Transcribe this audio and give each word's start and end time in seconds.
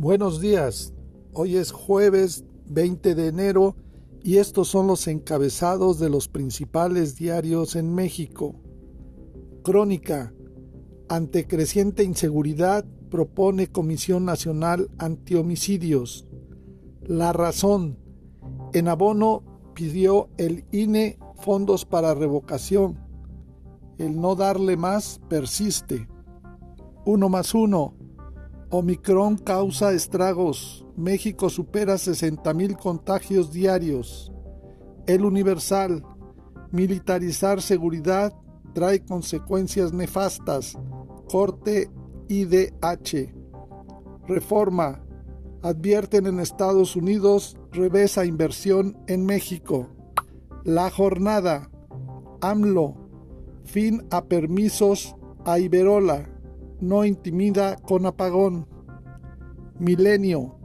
Buenos 0.00 0.40
días, 0.40 0.94
hoy 1.32 1.56
es 1.56 1.72
jueves 1.72 2.44
20 2.66 3.16
de 3.16 3.26
enero 3.26 3.74
y 4.22 4.36
estos 4.36 4.68
son 4.68 4.86
los 4.86 5.08
encabezados 5.08 5.98
de 5.98 6.08
los 6.08 6.28
principales 6.28 7.16
diarios 7.16 7.74
en 7.74 7.92
México. 7.92 8.54
Crónica. 9.64 10.32
Ante 11.08 11.48
creciente 11.48 12.04
inseguridad, 12.04 12.84
propone 13.10 13.72
Comisión 13.72 14.24
Nacional 14.24 14.88
Antihomicidios. 14.98 16.28
La 17.02 17.32
razón. 17.32 17.98
En 18.74 18.86
abono 18.86 19.42
pidió 19.74 20.28
el 20.36 20.64
INE 20.70 21.18
fondos 21.40 21.84
para 21.84 22.14
revocación. 22.14 23.00
El 23.98 24.20
no 24.20 24.36
darle 24.36 24.76
más 24.76 25.20
persiste. 25.28 26.06
Uno 27.04 27.28
más 27.28 27.52
uno 27.52 27.97
Omicron 28.70 29.38
causa 29.38 29.94
estragos. 29.94 30.84
México 30.94 31.48
supera 31.48 31.94
60.000 31.94 32.76
contagios 32.76 33.50
diarios. 33.50 34.30
El 35.06 35.24
Universal. 35.24 36.04
Militarizar 36.70 37.62
seguridad 37.62 38.34
trae 38.74 39.02
consecuencias 39.02 39.94
nefastas. 39.94 40.78
Corte 41.30 41.90
IDH. 42.28 43.34
Reforma. 44.26 45.02
Advierten 45.62 46.26
en 46.26 46.38
Estados 46.38 46.94
Unidos 46.94 47.56
revesa 47.72 48.26
inversión 48.26 48.98
en 49.06 49.24
México. 49.24 49.88
La 50.62 50.90
jornada. 50.90 51.70
AMLO. 52.42 52.96
Fin 53.64 54.06
a 54.10 54.26
permisos 54.26 55.16
a 55.46 55.58
Iberola 55.58 56.37
no 56.80 57.04
intimida 57.04 57.76
con 57.76 58.06
apagón. 58.06 58.66
Milenio. 59.78 60.56